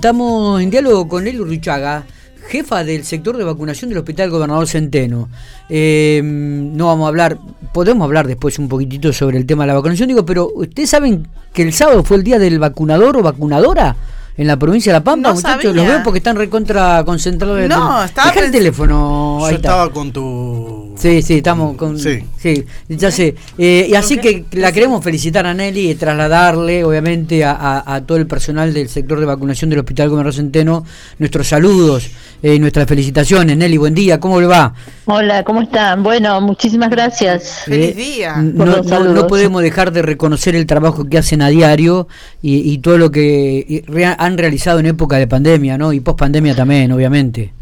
Estamos 0.00 0.62
en 0.62 0.70
diálogo 0.70 1.06
con 1.08 1.24
Nelly 1.24 1.40
Urrichaga, 1.40 2.04
jefa 2.48 2.84
del 2.84 3.04
sector 3.04 3.36
de 3.36 3.44
vacunación 3.44 3.90
del 3.90 3.98
Hospital 3.98 4.30
Gobernador 4.30 4.66
Centeno. 4.66 5.28
Eh, 5.68 6.22
no 6.24 6.86
vamos 6.86 7.04
a 7.04 7.08
hablar, 7.08 7.36
podemos 7.74 8.02
hablar 8.06 8.26
después 8.26 8.58
un 8.58 8.66
poquitito 8.66 9.12
sobre 9.12 9.36
el 9.36 9.44
tema 9.44 9.64
de 9.64 9.66
la 9.66 9.74
vacunación, 9.74 10.08
digo, 10.08 10.24
pero 10.24 10.50
¿ustedes 10.54 10.88
saben 10.88 11.28
que 11.52 11.60
el 11.60 11.74
sábado 11.74 12.02
fue 12.02 12.16
el 12.16 12.24
día 12.24 12.38
del 12.38 12.58
vacunador 12.58 13.18
o 13.18 13.22
vacunadora? 13.22 13.94
en 14.38 14.46
la 14.46 14.56
provincia 14.56 14.90
de 14.90 15.00
La 15.00 15.04
Pampa, 15.04 15.28
No 15.28 15.34
muchachos, 15.34 15.62
sabía. 15.64 15.82
los 15.82 15.86
veo 15.86 16.02
porque 16.02 16.16
están 16.18 16.34
recontra 16.34 17.02
concentrados. 17.04 17.68
No, 17.68 18.02
estaba 18.02 18.30
Deja 18.32 18.46
el 18.46 18.50
teléfono. 18.50 19.40
Yo 19.40 19.44
ahí 19.46 19.54
está. 19.56 19.68
estaba 19.68 19.92
con 19.92 20.10
tu. 20.12 20.79
Sí, 21.00 21.22
sí, 21.22 21.38
estamos 21.38 21.76
con. 21.76 21.98
Sí, 21.98 22.22
Sí. 22.36 22.64
ya 22.88 23.10
sé. 23.10 23.34
Eh, 23.56 23.86
y 23.90 23.94
así 23.94 24.18
que 24.18 24.44
la 24.52 24.70
queremos 24.70 25.02
felicitar 25.02 25.46
a 25.46 25.54
Nelly 25.54 25.90
y 25.92 25.94
trasladarle, 25.94 26.84
obviamente, 26.84 27.42
a, 27.42 27.52
a- 27.52 27.94
a 27.94 28.00
todo 28.04 28.18
el 28.18 28.26
personal 28.26 28.74
del 28.74 28.88
sector 28.90 29.18
de 29.18 29.24
vacunación 29.24 29.70
del 29.70 29.78
Hospital 29.78 30.10
Gobernador 30.10 30.34
Centeno 30.34 30.84
nuestros 31.18 31.48
saludos 31.48 32.10
eh, 32.42 32.54
y 32.54 32.58
nuestras 32.58 32.86
felicitaciones. 32.86 33.56
Nelly, 33.56 33.78
buen 33.78 33.94
día, 33.94 34.20
¿cómo 34.20 34.40
le 34.40 34.46
va? 34.46 34.74
Hola, 35.06 35.42
¿cómo 35.42 35.62
están? 35.62 36.02
Bueno, 36.02 36.38
muchísimas 36.42 36.90
gracias. 36.90 37.62
Feliz 37.64 37.90
Eh, 37.90 37.94
día. 37.94 38.36
No, 38.36 39.26
podemos 39.26 39.62
dejar 39.62 39.92
de 39.92 40.02
reconocer 40.02 40.54
el 40.54 40.66
trabajo 40.66 41.04
que 41.08 41.16
hacen 41.16 41.40
a 41.40 41.48
diario 41.48 42.08
y, 42.42 42.70
y 42.72 42.78
todo 42.78 42.98
lo 42.98 43.10
que 43.10 43.84
han 44.18 44.36
realizado 44.36 44.80
en 44.80 44.86
época 44.86 45.16
de 45.16 45.26
pandemia, 45.26 45.78
¿no? 45.78 45.92
Y 45.94 46.00
post 46.00 46.18
pandemia 46.18 46.54
también, 46.54 46.92
obviamente. 46.92 47.54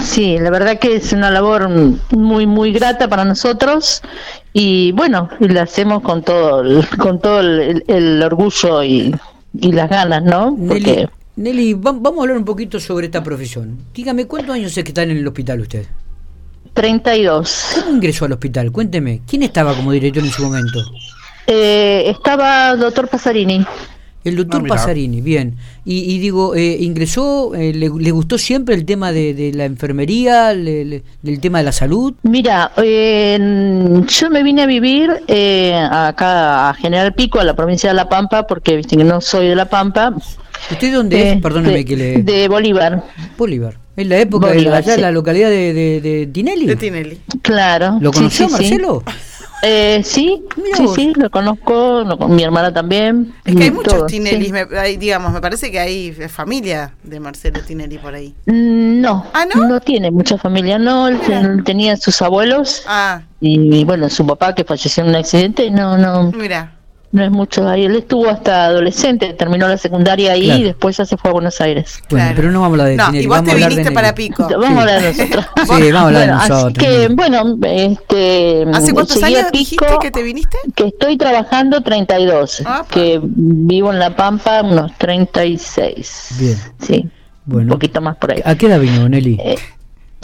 Sí, 0.00 0.38
la 0.38 0.50
verdad 0.50 0.78
que 0.78 0.96
es 0.96 1.12
una 1.12 1.30
labor 1.30 1.68
muy, 2.10 2.46
muy 2.46 2.72
grata 2.72 3.08
para 3.08 3.24
nosotros 3.24 4.02
y 4.52 4.92
bueno, 4.92 5.28
la 5.40 5.62
hacemos 5.62 6.02
con 6.02 6.22
todo, 6.22 6.60
el, 6.62 6.86
con 6.98 7.20
todo 7.20 7.40
el, 7.40 7.84
el 7.86 8.22
orgullo 8.22 8.82
y, 8.82 9.14
y 9.58 9.72
las 9.72 9.88
ganas, 9.88 10.22
¿no? 10.22 10.50
Nelly, 10.50 10.68
Porque 10.68 11.08
Nelly, 11.36 11.74
va- 11.74 11.92
vamos 11.92 12.18
a 12.18 12.22
hablar 12.22 12.36
un 12.38 12.44
poquito 12.44 12.78
sobre 12.80 13.06
esta 13.06 13.22
profesión. 13.22 13.78
Dígame, 13.94 14.26
¿cuántos 14.26 14.54
años 14.54 14.76
es 14.76 14.84
que 14.84 14.90
está 14.90 15.02
en 15.02 15.10
el 15.12 15.26
hospital 15.26 15.60
usted? 15.60 15.86
32. 16.74 17.66
¿Cómo 17.84 17.96
ingresó 17.96 18.24
al 18.26 18.32
hospital? 18.32 18.70
Cuénteme, 18.72 19.22
¿quién 19.26 19.42
estaba 19.44 19.72
como 19.74 19.92
director 19.92 20.22
en 20.22 20.30
su 20.30 20.42
momento? 20.42 20.80
Eh, 21.46 22.04
estaba 22.10 22.72
el 22.72 22.80
doctor 22.80 23.08
Pasarini. 23.08 23.64
El 24.28 24.36
doctor 24.36 24.62
mira. 24.62 24.74
Pasarini, 24.74 25.20
bien. 25.20 25.56
Y, 25.84 26.00
y 26.14 26.18
digo, 26.18 26.54
eh, 26.54 26.76
¿ingresó, 26.80 27.54
eh, 27.54 27.72
le, 27.72 27.88
le 27.96 28.10
gustó 28.10 28.38
siempre 28.38 28.74
el 28.74 28.84
tema 28.84 29.12
de, 29.12 29.34
de 29.34 29.52
la 29.52 29.64
enfermería, 29.64 30.52
le- 30.52 30.84
le- 30.84 31.02
del 31.22 31.40
tema 31.40 31.58
de 31.58 31.64
la 31.64 31.72
salud? 31.72 32.14
Mira, 32.22 32.72
eh, 32.78 33.38
yo 34.08 34.30
me 34.30 34.42
vine 34.42 34.62
a 34.62 34.66
vivir 34.66 35.10
eh, 35.28 35.74
acá 35.74 36.70
a 36.70 36.74
General 36.74 37.14
Pico, 37.14 37.38
a 37.38 37.44
la 37.44 37.54
provincia 37.54 37.88
de 37.90 37.94
La 37.94 38.08
Pampa, 38.08 38.46
porque 38.46 38.76
viste 38.76 38.96
que 38.96 39.04
no 39.04 39.20
soy 39.20 39.46
de 39.48 39.54
La 39.54 39.66
Pampa. 39.68 40.14
¿Usted 40.70 40.92
dónde 40.92 41.20
es? 41.30 41.36
Eh, 41.36 41.40
Perdóneme 41.42 41.74
de- 41.78 41.84
que 41.84 41.96
le... 41.96 42.22
De 42.22 42.48
Bolívar. 42.48 43.04
Bolívar. 43.38 43.78
En 43.96 44.08
la 44.10 44.18
época 44.18 44.48
de 44.48 44.58
allá 44.68 44.78
en 44.92 44.96
sí. 44.96 45.00
la 45.00 45.10
localidad 45.10 45.48
de, 45.48 45.72
de, 45.72 46.00
de 46.02 46.26
Tinelli. 46.26 46.66
De 46.66 46.76
Tinelli. 46.76 47.18
Claro. 47.42 47.96
¿Lo 48.00 48.10
conoció 48.12 48.46
sí, 48.48 48.54
sí. 48.54 48.60
Marcelo? 48.60 49.02
Eh, 49.62 50.02
sí, 50.04 50.44
Mira 50.56 50.76
sí, 50.76 50.82
vos. 50.84 50.94
sí, 50.94 51.12
lo 51.16 51.30
conozco, 51.30 52.02
lo 52.06 52.18
con- 52.18 52.34
mi 52.36 52.42
hermana 52.42 52.72
también. 52.72 53.34
Es 53.44 53.56
que 53.56 53.64
hay 53.64 53.70
mm, 53.70 53.74
muchos 53.74 53.92
todo, 53.94 54.06
Tinelli, 54.06 54.46
sí. 54.46 54.52
me, 54.52 54.66
hay, 54.78 54.96
digamos, 54.96 55.32
me 55.32 55.40
parece 55.40 55.70
que 55.72 55.78
hay 55.78 56.12
familia 56.12 56.92
de 57.02 57.20
Marcelo 57.20 57.60
Tinelli 57.60 57.98
por 57.98 58.14
ahí. 58.14 58.34
Mm, 58.46 59.00
No, 59.00 59.26
¿Ah, 59.32 59.44
no? 59.54 59.80
tiene 59.80 60.10
mucha 60.10 60.36
familia, 60.38 60.78
no, 60.78 61.08
él 61.08 61.18
tenía 61.64 61.96
sus 61.96 62.20
abuelos 62.22 62.82
Ah, 62.86 63.22
y, 63.40 63.84
bueno, 63.84 64.08
su 64.10 64.26
papá 64.26 64.54
que 64.54 64.64
falleció 64.64 65.02
en 65.04 65.10
un 65.10 65.16
accidente, 65.16 65.70
no, 65.70 65.96
no, 65.96 66.32
mira. 66.32 66.72
No 67.12 67.24
es 67.24 67.30
mucho 67.30 67.66
ahí. 67.68 67.84
Él 67.86 67.96
estuvo 67.96 68.28
hasta 68.28 68.66
adolescente, 68.66 69.32
terminó 69.34 69.68
la 69.68 69.78
secundaria 69.78 70.32
ahí 70.32 70.44
Claro. 70.46 70.60
y 70.60 70.64
después 70.64 70.96
ya 70.96 71.04
se 71.06 71.16
fue 71.16 71.30
a 71.30 71.32
Buenos 71.32 71.60
Aires. 71.60 72.00
Bueno, 72.10 72.24
Claro. 72.26 72.36
pero 72.36 72.52
no 72.52 72.60
vamos 72.60 72.78
a 72.78 72.82
hablar 72.82 72.88
de 72.88 72.96
No, 72.96 73.04
Tinelli. 73.06 73.24
y 73.24 73.26
vos 73.28 73.36
vamos 73.36 73.44
te 73.46 73.50
a 73.50 73.54
hablar 73.54 73.68
de 73.70 73.74
viniste 73.76 73.94
para 73.94 74.14
Pico. 74.14 74.48
Vamos 74.48 74.64
a 74.78 74.80
hablar 74.80 75.00
de 75.02 75.12
nosotros. 75.14 75.46
Sí, 75.56 75.92
vamos 75.92 75.94
a 75.94 76.06
hablar 76.06 76.12
de 76.12 76.12
Bueno, 76.26 76.36
así 76.36 76.48
nosotros, 76.50 76.84
que, 76.86 76.98
Nelly. 76.98 77.14
bueno, 77.14 77.58
este, 77.62 78.66
¿Hace 78.74 78.92
cuántos 78.92 79.22
años 79.22 79.46
dijiste 79.52 79.86
Pico, 79.86 79.98
que 79.98 80.10
te 80.10 80.22
viniste? 80.22 80.58
que 80.74 80.86
estoy 80.88 81.16
trabajando 81.16 81.80
32, 81.82 82.60
Apa. 82.60 82.86
que 82.90 83.20
vivo 83.22 83.92
en 83.92 83.98
La 83.98 84.14
Pampa 84.14 84.62
unos 84.62 84.92
36. 84.98 86.28
Bien. 86.38 86.56
Sí, 86.80 86.94
un 87.02 87.10
Bueno, 87.46 87.72
poquito 87.72 88.00
más 88.00 88.16
por 88.16 88.32
ahí. 88.32 88.42
¿a 88.44 88.54
qué 88.56 88.66
edad 88.66 88.80
vino 88.80 89.08
Nelly? 89.08 89.38
Eh, 89.42 89.56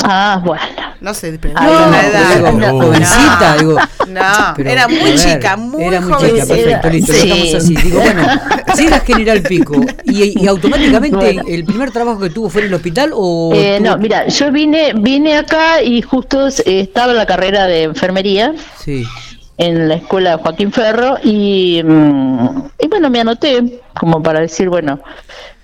ah, 0.05 0.41
bueno. 0.45 0.63
No 1.03 1.13
sé, 1.15 1.37
pero 1.41 1.55
Ay, 1.57 1.67
no, 1.73 1.91
la 1.91 2.07
edad. 2.07 2.35
digo, 2.37 2.53
no, 2.53 2.81
jovencita, 2.81 3.55
no. 3.57 3.59
digo. 3.59 3.79
No, 4.09 4.21
Pero, 4.57 4.71
era 4.71 4.87
muy 4.89 4.99
ver, 4.99 5.19
chica, 5.19 5.57
muy 5.57 5.85
Era 5.85 6.01
muy 6.01 6.13
joven. 6.13 6.31
chica, 6.35 6.47
perfecto, 6.47 6.91
listo, 6.91 7.13
Sí. 7.13 7.29
dejamos 7.29 7.55
así. 7.55 7.75
Digo, 7.77 8.01
bueno, 8.01 8.23
General 9.01 9.43
Pico. 9.43 9.81
¿Y, 10.05 10.43
y 10.45 10.47
automáticamente 10.47 11.17
Bueno. 11.17 11.43
el 11.49 11.65
primer 11.65 11.91
trabajo 11.91 12.21
que 12.21 12.31
tuvo 12.31 12.49
fue 12.49 12.63
en 12.63 12.69
el 12.69 12.75
hospital 12.75 13.11
o.? 13.15 13.51
Eh, 13.55 13.79
tuvo- 13.81 13.89
no, 13.91 13.99
mira, 13.99 14.29
yo 14.29 14.53
vine 14.53 14.93
vine 14.95 15.37
acá 15.37 15.83
y 15.83 16.03
justo 16.03 16.47
eh, 16.49 16.53
estaba 16.81 17.11
en 17.13 17.19
la 17.19 17.27
carrera 17.27 17.67
de 17.67 17.83
enfermería 17.83 18.55
Sí. 18.79 19.05
en 19.59 19.89
la 19.89 19.95
escuela 19.97 20.39
Joaquín 20.39 20.71
Ferro 20.73 21.17
y, 21.25 21.83
mm, 21.85 22.63
y 22.79 22.87
bueno, 22.89 23.11
me 23.11 23.21
anoté 23.21 23.81
como 23.99 24.23
para 24.23 24.39
decir, 24.41 24.69
bueno, 24.69 25.01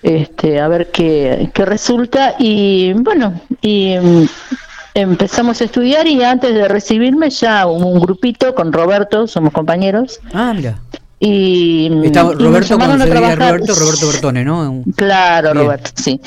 este, 0.03 0.61
a 0.61 0.69
ver 0.69 0.91
qué, 0.91 1.51
qué 1.55 1.65
resulta 1.65 2.35
y 2.39 2.93
bueno, 2.95 3.41
y 3.63 3.95
mm, 4.01 4.27
empezamos 5.01 5.61
a 5.61 5.65
estudiar 5.65 6.07
y 6.07 6.23
antes 6.23 6.55
de 6.55 6.69
recibirme 6.69 7.31
ya 7.31 7.67
hubo 7.67 7.87
un 7.87 8.01
grupito 8.01 8.55
con 8.55 8.73
Roberto, 8.73 9.27
somos 9.27 9.53
compañeros, 9.53 10.21
Ah, 10.33 10.53
mira. 10.55 10.79
y, 11.21 11.87
y 11.87 12.11
nos 12.11 12.37
Roberto, 12.39 12.77
cuando 12.79 13.05
a 13.05 13.07
trabajar- 13.07 13.39
Roberto, 13.39 13.75
Roberto 13.75 14.09
Bertone, 14.09 14.45
¿no? 14.45 14.71
Un- 14.71 14.85
Claro, 14.93 15.53
Bien. 15.53 15.65
Roberto, 15.65 15.91
sí. 15.97 16.21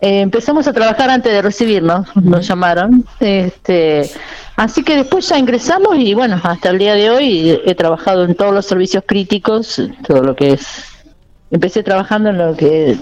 Eh, 0.00 0.20
empezamos 0.22 0.66
a 0.66 0.72
trabajar 0.72 1.10
antes 1.10 1.32
de 1.32 1.42
recibirnos, 1.42 2.06
nos 2.16 2.46
llamaron. 2.46 3.04
Este, 3.20 4.10
así 4.56 4.82
que 4.82 4.96
después 4.96 5.28
ya 5.28 5.38
ingresamos 5.38 5.96
y 5.98 6.14
bueno, 6.14 6.40
hasta 6.42 6.70
el 6.70 6.78
día 6.78 6.94
de 6.94 7.10
hoy 7.10 7.60
he 7.64 7.74
trabajado 7.74 8.24
en 8.24 8.34
todos 8.34 8.54
los 8.54 8.64
servicios 8.66 9.04
críticos, 9.06 9.80
todo 10.06 10.22
lo 10.22 10.34
que 10.34 10.52
es. 10.54 10.66
Empecé 11.52 11.82
trabajando 11.82 12.30
en 12.30 12.38
lo 12.38 12.56
que 12.56 12.96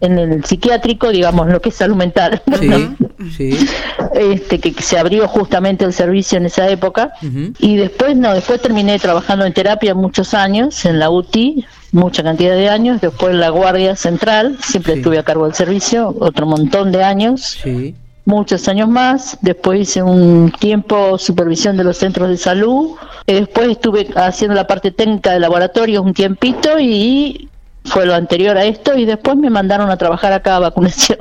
en 0.00 0.18
el 0.18 0.44
psiquiátrico, 0.44 1.10
digamos, 1.10 1.46
lo 1.48 1.60
que 1.60 1.68
es 1.68 1.76
salud 1.76 1.94
mental. 1.94 2.42
Sí, 2.58 2.96
sí. 3.36 3.66
Este 4.14 4.58
que 4.58 4.72
se 4.82 4.98
abrió 4.98 5.28
justamente 5.28 5.84
el 5.84 5.92
servicio 5.92 6.36
en 6.38 6.46
esa 6.46 6.68
época. 6.68 7.12
Y 7.60 7.76
después, 7.76 8.16
no, 8.16 8.34
después 8.34 8.60
terminé 8.60 8.98
trabajando 8.98 9.44
en 9.44 9.52
terapia 9.52 9.94
muchos 9.94 10.34
años, 10.34 10.84
en 10.84 10.98
la 10.98 11.10
UTI, 11.10 11.64
mucha 11.92 12.24
cantidad 12.24 12.56
de 12.56 12.68
años, 12.68 13.00
después 13.00 13.32
en 13.32 13.38
la 13.40 13.50
Guardia 13.50 13.94
Central, 13.94 14.58
siempre 14.64 14.94
Sí. 14.94 14.98
estuve 14.98 15.18
a 15.18 15.22
cargo 15.22 15.44
del 15.44 15.54
servicio, 15.54 16.14
otro 16.18 16.46
montón 16.46 16.90
de 16.90 17.04
años, 17.04 17.58
Sí. 17.62 17.94
muchos 18.24 18.66
años 18.66 18.88
más, 18.88 19.38
después 19.42 19.80
hice 19.80 20.02
un 20.02 20.52
tiempo 20.58 21.18
supervisión 21.18 21.76
de 21.76 21.84
los 21.84 21.98
centros 21.98 22.28
de 22.28 22.36
salud, 22.38 22.96
después 23.26 23.68
estuve 23.68 24.08
haciendo 24.16 24.54
la 24.56 24.66
parte 24.66 24.90
técnica 24.90 25.32
de 25.32 25.38
laboratorios 25.40 26.04
un 26.04 26.14
tiempito 26.14 26.80
y 26.80 27.48
fue 27.84 28.06
lo 28.06 28.14
anterior 28.14 28.56
a 28.56 28.64
esto 28.64 28.96
y 28.96 29.04
después 29.04 29.36
me 29.36 29.50
mandaron 29.50 29.90
a 29.90 29.96
trabajar 29.96 30.32
acá 30.32 30.56
a 30.56 30.60
vacunación. 30.60 31.18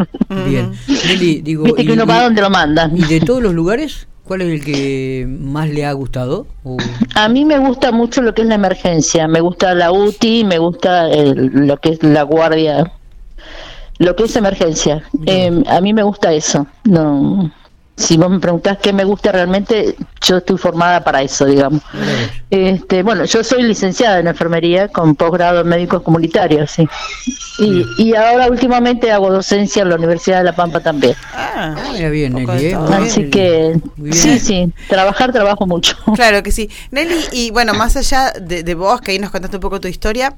Bien. 0.47 0.71
Nelly, 1.07 1.41
digo. 1.41 1.63
Viste 1.63 1.83
que 1.85 1.89
y- 1.91 1.93
uno 1.93 2.05
va 2.05 2.23
donde 2.23 2.41
lo 2.41 2.49
mandan. 2.49 2.95
¿Y 2.97 3.01
de 3.03 3.19
todos 3.19 3.41
los 3.41 3.53
lugares, 3.53 4.07
cuál 4.23 4.41
es 4.41 4.47
el 4.49 4.63
que 4.63 5.25
más 5.27 5.69
le 5.69 5.85
ha 5.85 5.91
gustado? 5.93 6.47
O- 6.63 6.77
A 7.15 7.27
mí 7.29 7.45
me 7.45 7.57
gusta 7.57 7.91
mucho 7.91 8.21
lo 8.21 8.33
que 8.33 8.43
es 8.43 8.47
la 8.47 8.55
emergencia, 8.55 9.27
me 9.27 9.41
gusta 9.41 9.73
la 9.73 9.91
UTI, 9.91 10.43
me 10.45 10.57
gusta 10.59 11.09
el- 11.09 11.47
lo 11.67 11.77
que 11.77 11.89
es 11.89 12.03
la 12.03 12.23
guardia, 12.23 12.91
lo 13.97 14.15
que 14.15 14.23
es 14.23 14.35
emergencia. 14.35 15.03
Eh, 15.25 15.63
a 15.67 15.81
mí 15.81 15.93
me 15.93 16.03
gusta 16.03 16.31
eso. 16.33 16.65
No, 16.85 17.51
si 17.97 18.17
vos 18.17 18.29
me 18.29 18.39
preguntás 18.39 18.77
qué 18.79 18.93
me 18.93 19.03
gusta 19.03 19.31
realmente, 19.31 19.95
yo 20.21 20.37
estoy 20.37 20.57
formada 20.57 21.03
para 21.03 21.21
eso, 21.21 21.45
digamos. 21.45 21.81
Este, 22.49 23.03
bueno, 23.03 23.25
yo 23.25 23.43
soy 23.43 23.63
licenciada 23.63 24.19
en 24.19 24.27
enfermería 24.27 24.87
con 24.87 25.15
posgrado 25.15 25.61
en 25.61 25.67
médicos 25.67 26.01
comunitarios, 26.01 26.71
sí. 26.71 26.87
Y, 27.59 27.85
y 27.97 28.15
ahora 28.15 28.47
últimamente 28.47 29.11
hago 29.11 29.31
docencia 29.31 29.83
en 29.83 29.89
la 29.89 29.95
Universidad 29.95 30.39
de 30.39 30.45
La 30.45 30.55
Pampa 30.55 30.79
también. 30.79 31.15
Ah, 31.33 31.75
mira 31.93 32.09
bien, 32.09 32.33
Nelly. 32.33 32.65
¿eh? 32.65 32.75
Así 32.75 33.29
que, 33.29 33.79
sí, 34.11 34.39
sí, 34.39 34.73
trabajar, 34.89 35.31
trabajo 35.31 35.65
mucho. 35.67 35.95
Claro 36.15 36.43
que 36.43 36.51
sí. 36.51 36.69
Nelly, 36.91 37.25
y 37.31 37.51
bueno, 37.51 37.73
más 37.73 37.95
allá 37.97 38.31
de, 38.39 38.63
de 38.63 38.75
vos, 38.75 39.01
que 39.01 39.11
ahí 39.11 39.19
nos 39.19 39.31
contaste 39.31 39.57
un 39.57 39.61
poco 39.61 39.79
tu 39.79 39.87
historia, 39.87 40.33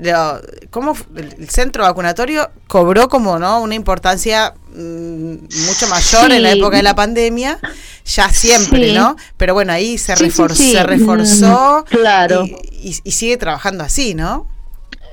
lo- 0.00 0.40
¿cómo 0.70 0.94
el 1.16 1.48
centro 1.48 1.82
vacunatorio 1.84 2.50
cobró 2.68 3.08
como 3.08 3.38
no 3.38 3.60
una 3.60 3.74
importancia 3.74 4.54
mucho 4.74 5.86
mayor 5.88 6.32
en 6.32 6.42
la 6.42 6.52
época 6.52 6.76
de 6.76 6.82
la 6.82 6.94
pandemia? 6.94 7.58
Ya 8.04 8.28
siempre, 8.30 8.88
Sí. 8.90 8.94
¿no? 8.94 9.16
Pero 9.36 9.54
bueno, 9.54 9.72
ahí 9.72 9.96
se, 9.98 10.16
Sí, 10.16 10.24
refor- 10.24 10.54
se 10.54 10.82
reforzó. 10.82 11.84
Mm, 11.90 11.94
claro. 11.96 12.44
Y, 12.44 12.88
y- 12.90 12.96
y 13.04 13.10
sigue 13.12 13.36
trabajando 13.36 13.84
así, 13.84 14.14
¿no? 14.14 14.46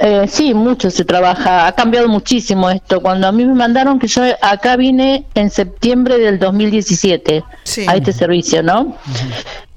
Eh, 0.01 0.27
sí, 0.31 0.53
mucho 0.53 0.89
se 0.89 1.03
trabaja, 1.03 1.67
ha 1.67 1.73
cambiado 1.73 2.07
muchísimo 2.07 2.69
esto. 2.69 3.01
Cuando 3.01 3.27
a 3.27 3.31
mí 3.33 3.45
me 3.45 3.53
mandaron 3.53 3.99
que 3.99 4.07
yo 4.07 4.23
acá 4.41 4.77
vine 4.77 5.25
en 5.35 5.49
septiembre 5.49 6.17
del 6.17 6.39
2017 6.39 7.43
Sí. 7.63 7.85
a 7.87 7.95
este 7.97 8.13
servicio, 8.13 8.63
¿no? 8.63 8.95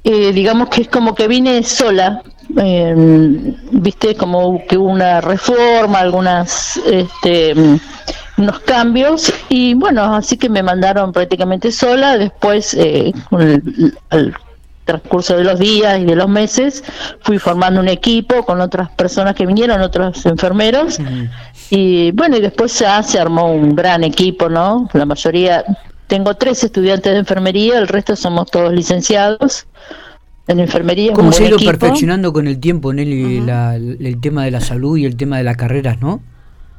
Eh, 0.05 0.32
digamos 0.32 0.69
que 0.69 0.82
es 0.82 0.88
como 0.88 1.14
que 1.17 1.26
vine 1.29 1.62
sola, 1.64 2.23
eh, 2.56 2.94
viste 3.73 4.14
como 4.14 4.64
que 4.69 4.76
hubo 4.79 4.88
una 4.90 5.20
reforma, 5.20 5.99
algunas, 5.99 6.76
este, 6.87 7.55
unos 8.42 8.60
cambios 8.60 9.32
y 9.48 9.74
bueno, 9.74 10.14
así 10.14 10.36
que 10.36 10.48
me 10.48 10.62
mandaron 10.62 11.12
prácticamente 11.12 11.72
sola. 11.72 12.18
Después, 12.18 12.74
eh, 12.74 13.12
con 13.30 13.42
el, 13.42 13.94
el 14.10 14.34
transcurso 14.84 15.36
de 15.36 15.44
los 15.44 15.58
días 15.58 16.00
y 16.00 16.04
de 16.04 16.16
los 16.16 16.28
meses, 16.28 16.82
fui 17.20 17.38
formando 17.38 17.80
un 17.80 17.88
equipo 17.88 18.44
con 18.44 18.60
otras 18.60 18.90
personas 18.90 19.34
que 19.34 19.46
vinieron, 19.46 19.80
otros 19.80 20.26
enfermeros. 20.26 20.98
Y 21.70 22.10
bueno, 22.12 22.36
y 22.36 22.40
después 22.40 22.78
ya 22.78 23.02
se 23.02 23.18
armó 23.18 23.52
un 23.52 23.74
gran 23.74 24.04
equipo, 24.04 24.48
¿no? 24.48 24.88
La 24.92 25.06
mayoría, 25.06 25.64
tengo 26.06 26.34
tres 26.34 26.64
estudiantes 26.64 27.12
de 27.12 27.18
enfermería, 27.20 27.78
el 27.78 27.88
resto 27.88 28.16
somos 28.16 28.50
todos 28.50 28.72
licenciados 28.72 29.66
en 30.48 30.60
enfermería. 30.60 31.12
¿Cómo 31.12 31.32
se 31.32 31.44
ha 31.44 31.48
ido 31.48 31.58
perfeccionando 31.58 32.32
con 32.32 32.46
el 32.48 32.58
tiempo, 32.58 32.92
Nelly, 32.92 33.40
la, 33.40 33.76
el 33.76 34.20
tema 34.20 34.44
de 34.44 34.50
la 34.50 34.60
salud 34.60 34.98
y 34.98 35.06
el 35.06 35.16
tema 35.16 35.38
de 35.38 35.44
las 35.44 35.56
carreras, 35.56 36.00
no? 36.00 36.20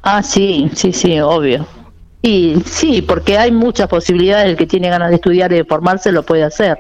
Ah, 0.04 0.22
sí, 0.22 0.70
sí, 0.76 0.94
sí, 0.94 1.20
obvio. 1.20 1.66
Y 2.22 2.62
sí, 2.66 3.02
porque 3.02 3.38
hay 3.38 3.52
muchas 3.52 3.88
posibilidades, 3.88 4.50
el 4.50 4.56
que 4.56 4.68
tiene 4.68 4.90
ganas 4.90 5.10
de 5.10 5.16
estudiar 5.16 5.52
y 5.52 5.56
de 5.56 5.66
formarse 5.66 6.12
lo 6.12 6.24
puede 6.24 6.44
hacer. 6.44 6.78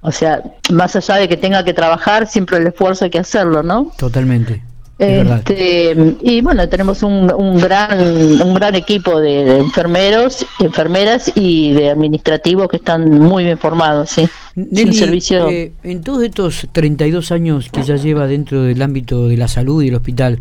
O 0.00 0.12
sea, 0.12 0.42
más 0.70 0.94
allá 0.96 1.16
de 1.16 1.28
que 1.28 1.36
tenga 1.36 1.64
que 1.64 1.72
trabajar, 1.72 2.26
siempre 2.26 2.58
el 2.58 2.66
esfuerzo 2.66 3.04
hay 3.04 3.10
que 3.10 3.18
hacerlo, 3.18 3.62
¿no? 3.62 3.90
Totalmente. 3.96 4.62
Este, 4.96 6.16
y 6.22 6.40
bueno, 6.40 6.68
tenemos 6.68 7.02
un, 7.02 7.32
un, 7.32 7.58
gran 7.58 8.00
un 8.00 8.54
gran 8.54 8.76
equipo 8.76 9.20
de, 9.20 9.44
de, 9.44 9.58
enfermeros, 9.58 10.46
enfermeras 10.60 11.32
y 11.34 11.72
de 11.72 11.90
administrativos 11.90 12.68
que 12.68 12.76
están 12.76 13.10
muy 13.10 13.44
bien 13.44 13.58
formados, 13.58 14.10
¿sí? 14.10 14.28
Nelly, 14.54 14.94
servicio... 14.94 15.48
Eh, 15.48 15.72
en 15.82 16.02
todos 16.02 16.22
estos 16.22 16.68
32 16.70 17.32
años 17.32 17.70
que 17.72 17.82
ya 17.82 17.96
lleva 17.96 18.28
dentro 18.28 18.62
del 18.62 18.80
ámbito 18.82 19.26
de 19.26 19.36
la 19.36 19.48
salud 19.48 19.82
y 19.82 19.88
el 19.88 19.96
hospital, 19.96 20.38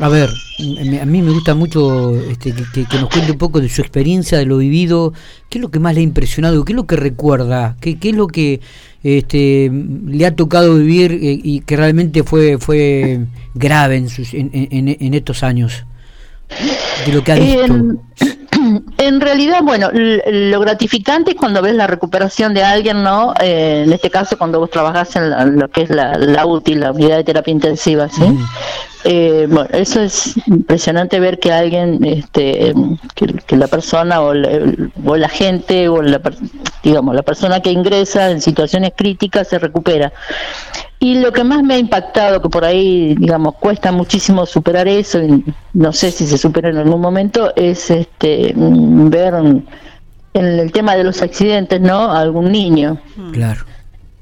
a 0.00 0.08
ver, 0.08 0.30
a 0.30 1.04
mí 1.04 1.22
me 1.22 1.30
gusta 1.30 1.54
mucho 1.54 2.14
este, 2.16 2.54
que, 2.54 2.86
que, 2.86 2.98
nos 2.98 3.10
cuente 3.10 3.32
un 3.32 3.38
poco 3.38 3.60
de 3.60 3.68
su 3.68 3.82
experiencia, 3.82 4.38
de 4.38 4.46
lo 4.46 4.56
vivido, 4.56 5.12
qué 5.50 5.58
es 5.58 5.62
lo 5.62 5.70
que 5.70 5.78
más 5.78 5.94
le 5.94 6.00
ha 6.00 6.04
impresionado, 6.04 6.64
qué 6.64 6.72
es 6.72 6.76
lo 6.76 6.86
que 6.86 6.96
recuerda, 6.96 7.76
qué, 7.80 7.98
qué 7.98 8.10
es 8.10 8.16
lo 8.16 8.26
que 8.26 8.60
este, 9.02 9.70
le 10.06 10.26
ha 10.26 10.34
tocado 10.34 10.76
vivir 10.76 11.12
eh, 11.12 11.38
y 11.42 11.60
que 11.60 11.76
realmente 11.76 12.22
fue 12.22 12.58
fue 12.58 13.20
grave 13.54 13.96
en, 13.96 14.08
sus, 14.08 14.32
en, 14.32 14.50
en, 14.52 14.88
en 14.88 15.14
estos 15.14 15.42
años, 15.42 15.84
de 17.06 17.12
lo 17.12 17.22
que 17.22 17.32
ha 17.32 17.34
visto. 17.36 17.76
En, 18.98 19.20
realidad, 19.22 19.62
bueno, 19.62 19.88
lo 19.92 20.60
gratificante 20.60 21.30
es 21.30 21.36
cuando 21.36 21.62
ves 21.62 21.74
la 21.74 21.86
recuperación 21.86 22.52
de 22.52 22.62
alguien, 22.62 23.02
¿no? 23.02 23.32
Eh, 23.40 23.84
en 23.86 23.92
este 23.92 24.10
caso, 24.10 24.36
cuando 24.36 24.60
vos 24.60 24.70
trabajás 24.70 25.16
en, 25.16 25.30
la, 25.30 25.42
en 25.42 25.58
lo 25.58 25.68
que 25.70 25.82
es 25.82 25.90
la, 25.90 26.18
la 26.18 26.44
UTI, 26.44 26.74
la 26.74 26.92
unidad 26.92 27.16
de 27.16 27.24
terapia 27.24 27.52
intensiva, 27.52 28.08
¿sí? 28.10 28.22
Mm. 28.22 28.46
Eh, 29.04 29.46
bueno, 29.48 29.68
eso 29.72 30.00
es 30.00 30.36
impresionante 30.46 31.20
ver 31.20 31.38
que 31.38 31.52
alguien, 31.52 32.04
este, 32.04 32.74
que, 33.14 33.26
que 33.46 33.56
la 33.56 33.66
persona 33.66 34.20
o 34.20 34.34
la, 34.34 34.50
o 35.04 35.16
la, 35.16 35.28
gente 35.28 35.88
o 35.88 36.02
la, 36.02 36.20
digamos, 36.82 37.14
la 37.14 37.22
persona 37.22 37.60
que 37.60 37.70
ingresa 37.70 38.30
en 38.30 38.40
situaciones 38.40 38.92
críticas 38.96 39.48
se 39.48 39.58
recupera. 39.58 40.12
Y 40.98 41.14
lo 41.20 41.32
que 41.32 41.44
más 41.44 41.62
me 41.62 41.74
ha 41.74 41.78
impactado, 41.78 42.42
que 42.42 42.50
por 42.50 42.62
ahí, 42.62 43.14
digamos, 43.14 43.54
cuesta 43.54 43.90
muchísimo 43.90 44.44
superar 44.44 44.86
eso, 44.86 45.22
y 45.22 45.42
no 45.72 45.94
sé 45.94 46.10
si 46.10 46.26
se 46.26 46.36
supera 46.36 46.68
en 46.68 46.76
algún 46.76 47.00
momento, 47.00 47.54
es 47.56 47.90
este 47.90 48.52
ver 48.54 49.34
en 49.34 49.64
el 50.34 50.70
tema 50.72 50.96
de 50.96 51.04
los 51.04 51.22
accidentes, 51.22 51.80
¿no? 51.80 52.12
A 52.12 52.20
algún 52.20 52.52
niño. 52.52 52.98
Claro. 53.32 53.64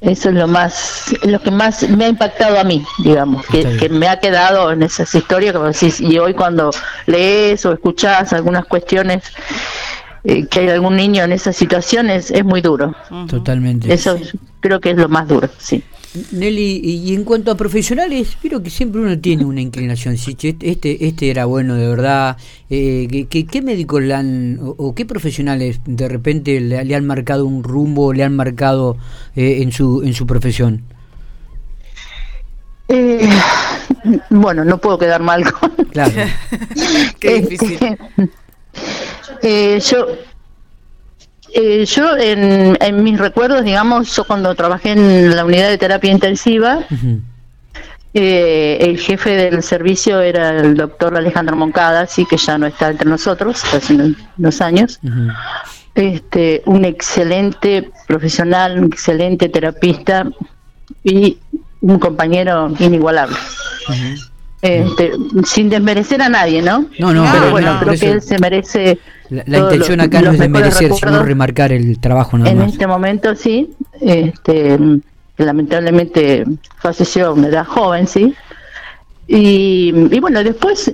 Eso 0.01 0.29
es 0.29 0.35
lo 0.37 0.47
más, 0.47 1.13
lo 1.25 1.41
que 1.41 1.51
más 1.51 1.89
me 1.89 2.05
ha 2.05 2.09
impactado 2.09 2.59
a 2.61 2.63
mí, 2.63 2.85
digamos, 3.03 3.45
que, 3.47 3.77
que, 3.79 3.89
me 3.89 4.07
ha 4.07 4.21
quedado 4.21 4.71
en 4.71 4.85
esas 4.85 5.13
historias, 5.13 5.53
como 5.53 5.67
decís, 5.67 6.01
y 6.01 6.19
hoy 6.19 6.35
cuando 6.35 6.71
lees 7.07 7.67
o 7.67 7.73
escuchás 7.73 8.33
algunas 8.33 8.65
cuestiones 8.67 9.25
eh, 10.23 10.47
que 10.47 10.61
hay 10.61 10.69
algún 10.69 10.97
niño 10.97 11.25
en 11.25 11.33
esas 11.33 11.57
situaciones, 11.57 12.31
es 12.31 12.45
muy 12.45 12.61
duro. 12.61 12.95
Totalmente. 13.29 13.93
Eso 13.93 14.17
creo 14.61 14.81
que 14.81 14.91
es 14.91 14.97
lo 14.97 15.09
más 15.09 15.29
duro, 15.29 15.49
sí. 15.59 15.83
Nelly, 16.33 16.81
y 16.83 17.15
en 17.15 17.25
cuanto 17.25 17.51
a 17.51 17.57
profesionales, 17.57 18.37
creo 18.41 18.63
que 18.63 18.71
siempre 18.71 19.01
uno 19.01 19.19
tiene 19.19 19.45
una 19.45 19.61
inclinación. 19.61 20.17
Si 20.17 20.37
este, 20.41 21.07
este 21.07 21.31
era 21.31 21.45
bueno 21.45 21.75
de 21.75 21.87
verdad, 21.87 22.37
eh, 22.71 23.27
¿qué, 23.29 23.47
¿qué, 23.47 23.63
médicos 23.63 24.03
le 24.03 24.15
han, 24.15 24.59
o, 24.61 24.75
o, 24.79 24.95
qué 24.95 25.05
profesionales 25.05 25.81
de 25.85 26.09
repente 26.09 26.61
le, 26.61 26.83
le, 26.85 26.95
han 26.95 27.07
marcado 27.07 27.45
un 27.45 27.63
rumbo, 27.63 28.13
le 28.15 28.25
han 28.25 28.35
marcado 28.35 28.97
eh, 29.37 29.59
en, 29.63 29.71
su, 29.71 30.03
en 30.03 30.15
su 30.15 30.27
profesión? 30.27 30.83
Eh, 32.89 33.29
bueno, 34.31 34.65
no 34.65 34.79
puedo 34.79 34.99
quedar 34.99 35.23
mal 35.23 35.51
con. 35.53 35.71
Claro. 35.91 36.13
Qué 37.21 37.41
difícil. 37.43 37.99
Eh, 39.43 39.79
yo 39.81 40.07
eh, 41.55 41.85
yo, 41.87 42.17
en, 42.17 42.77
en, 42.81 43.03
mis 43.03 43.19
recuerdos, 43.19 43.65
digamos, 43.65 44.15
yo 44.15 44.25
cuando 44.25 44.55
trabajé 44.55 44.93
en 44.93 45.35
la 45.35 45.45
unidad 45.45 45.69
de 45.69 45.79
terapia 45.79 46.11
intensiva, 46.11 46.79
uh 46.91 46.95
-huh. 46.95 47.21
eh, 48.15 48.79
el 48.81 48.99
jefe 48.99 49.31
del 49.31 49.63
servicio 49.63 50.21
era 50.21 50.51
el 50.51 50.75
doctor 50.75 51.17
Alejandro 51.17 51.57
Moncada, 51.57 52.07
sí 52.07 52.27
que 52.27 52.37
ya 52.37 52.59
no 52.59 52.67
está 52.67 52.91
entre 52.91 53.09
nosotros, 53.09 53.63
hace 53.75 54.15
unos 54.39 54.61
años. 54.61 54.99
Uh 55.03 55.09
-huh. 55.09 55.37
este, 55.95 56.63
un 56.67 56.85
excelente 56.85 57.91
profesional, 58.07 58.79
un 58.79 58.87
excelente 58.93 59.49
terapista 59.49 60.27
y 61.03 61.39
un 61.81 61.99
compañero 61.99 62.73
inigualable. 62.79 63.37
Uh 63.89 63.93
-huh. 63.93 64.29
Este, 64.61 65.13
sin 65.45 65.69
desmerecer 65.69 66.21
a 66.21 66.29
nadie, 66.29 66.61
¿no? 66.63 66.87
No, 66.99 67.15
no, 67.15 67.25
pero 67.33 67.51
bueno, 67.53 67.75
no, 67.75 67.81
creo 67.81 67.99
que 67.99 68.11
él 68.11 68.23
se 68.23 68.39
merece. 68.39 68.99
La, 69.31 69.45
la 69.47 69.59
intención 69.59 70.01
acá 70.01 70.21
no 70.21 70.33
es 70.33 70.39
desmerecer, 70.39 70.93
sino 70.95 71.23
remarcar 71.23 71.71
el 71.73 71.99
trabajo 72.01 72.37
nada 72.39 72.51
En 72.51 72.59
más. 72.59 72.73
este 72.73 72.87
momento 72.87 73.35
sí, 73.37 73.71
este, 74.01 74.79
lamentablemente 75.37 76.45
falleció 76.79 77.29
a 77.29 77.33
una 77.33 77.49
edad 77.49 77.67
joven, 77.67 78.07
sí. 78.07 78.35
Y, 79.31 79.93
y, 80.11 80.21
bueno, 80.21 80.43
después, 80.43 80.91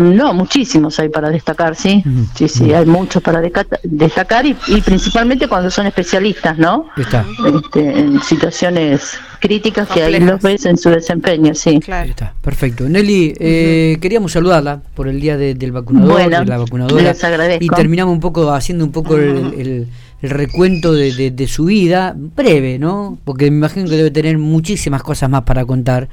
no, 0.00 0.34
muchísimos 0.34 0.98
hay 0.98 1.08
para 1.08 1.30
destacar, 1.30 1.76
sí. 1.76 2.02
Uh 2.04 2.08
-huh. 2.08 2.26
Sí, 2.34 2.48
sí, 2.48 2.74
hay 2.74 2.84
muchos 2.84 3.22
para 3.22 3.40
destacar 3.84 4.44
y, 4.44 4.56
y, 4.66 4.80
principalmente 4.80 5.46
cuando 5.46 5.70
son 5.70 5.86
especialistas, 5.86 6.58
¿no? 6.58 6.86
Está. 6.96 7.24
Este, 7.46 8.00
en 8.00 8.20
situaciones 8.22 9.16
críticas 9.38 9.86
Complejas. 9.86 10.10
que 10.10 10.16
ahí 10.16 10.20
los 10.24 10.42
ves 10.42 10.66
en 10.66 10.76
su 10.78 10.90
desempeño, 10.90 11.54
sí. 11.54 11.78
Claro. 11.78 12.10
Está, 12.10 12.34
perfecto. 12.42 12.88
Nelly, 12.88 13.34
eh, 13.38 13.92
uh 13.94 13.96
-huh. 13.96 14.00
queríamos 14.00 14.32
saludarla 14.32 14.82
por 14.96 15.06
el 15.06 15.20
día 15.20 15.36
de, 15.36 15.54
del 15.54 15.70
vacunador, 15.70 16.10
bueno, 16.10 16.40
de 16.40 16.44
la 16.44 16.58
vacunadora. 16.58 17.00
Les 17.04 17.22
agradezco. 17.22 17.64
Y 17.64 17.68
terminamos 17.68 18.12
un 18.12 18.20
poco 18.20 18.50
haciendo 18.50 18.84
un 18.84 18.90
poco 18.90 19.14
uh 19.14 19.18
-huh. 19.18 19.52
el, 19.54 19.60
el 19.60 19.88
el 20.22 20.30
recuento 20.30 20.92
de, 20.92 21.12
de, 21.12 21.30
de, 21.30 21.46
su 21.46 21.66
vida, 21.66 22.14
breve, 22.16 22.78
¿no? 22.78 23.18
Porque 23.24 23.50
me 23.50 23.58
imagino 23.58 23.86
que 23.88 23.96
debe 23.96 24.10
tener 24.10 24.38
muchísimas 24.38 25.02
cosas 25.02 25.28
más 25.28 25.42
para 25.42 25.64
contar. 25.66 26.08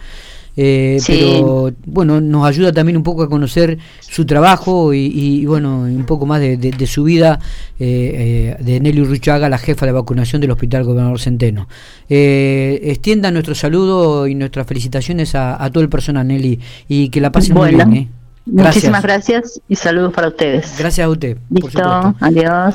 Eh, 0.55 0.97
sí. 1.01 1.13
Pero 1.13 1.71
bueno, 1.85 2.21
nos 2.21 2.45
ayuda 2.45 2.71
también 2.71 2.97
un 2.97 3.03
poco 3.03 3.23
a 3.23 3.29
conocer 3.29 3.77
su 3.99 4.25
trabajo 4.25 4.93
y, 4.93 5.11
y 5.13 5.45
bueno, 5.45 5.79
un 5.79 6.05
poco 6.05 6.25
más 6.25 6.39
de, 6.39 6.57
de, 6.57 6.71
de 6.71 6.87
su 6.87 7.03
vida 7.03 7.39
eh, 7.79 8.55
eh, 8.59 8.63
de 8.63 8.79
Nelly 8.79 9.01
Urruchaga, 9.01 9.49
la 9.49 9.57
jefa 9.57 9.85
de 9.85 9.91
vacunación 9.91 10.41
del 10.41 10.51
Hospital 10.51 10.83
Gobernador 10.83 11.19
Centeno. 11.19 11.67
Eh, 12.09 12.79
extienda 12.83 13.31
nuestro 13.31 13.55
saludo 13.55 14.27
y 14.27 14.35
nuestras 14.35 14.67
felicitaciones 14.67 15.35
a, 15.35 15.61
a, 15.63 15.69
todo 15.71 15.83
el 15.83 15.89
personal, 15.89 16.27
Nelly, 16.27 16.59
y 16.87 17.09
que 17.09 17.19
la 17.19 17.31
pasen 17.31 17.55
bueno. 17.55 17.85
muy 17.85 17.93
bien. 17.93 18.09
Gracias. 18.45 18.75
Muchísimas 18.75 19.03
gracias 19.03 19.61
y 19.69 19.75
saludos 19.75 20.13
para 20.13 20.27
ustedes. 20.27 20.75
Gracias 20.77 21.05
a 21.05 21.09
usted. 21.09 21.37
Listo, 21.49 22.15
adiós. 22.19 22.71